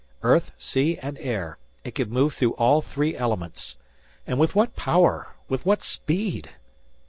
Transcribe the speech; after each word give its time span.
Earth, 0.23 0.51
sea 0.57 0.97
and 0.97 1.15
air,—it 1.19 1.91
could 1.93 2.11
move 2.11 2.33
through 2.33 2.53
all 2.53 2.81
three 2.81 3.15
elements! 3.15 3.77
And 4.25 4.39
with 4.39 4.55
what 4.55 4.75
power! 4.75 5.35
With 5.47 5.63
what 5.63 5.83
speed! 5.83 6.49